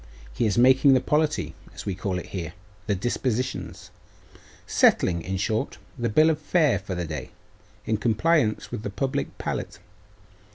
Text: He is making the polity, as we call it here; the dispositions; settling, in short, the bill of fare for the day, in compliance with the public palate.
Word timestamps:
He 0.33 0.47
is 0.47 0.57
making 0.57 0.95
the 0.95 0.99
polity, 0.99 1.53
as 1.75 1.85
we 1.85 1.93
call 1.93 2.17
it 2.17 2.25
here; 2.29 2.53
the 2.87 2.95
dispositions; 2.95 3.91
settling, 4.65 5.21
in 5.21 5.37
short, 5.37 5.77
the 5.95 6.09
bill 6.09 6.31
of 6.31 6.39
fare 6.39 6.79
for 6.79 6.95
the 6.95 7.05
day, 7.05 7.29
in 7.85 7.97
compliance 7.97 8.71
with 8.71 8.81
the 8.81 8.89
public 8.89 9.37
palate. 9.37 9.77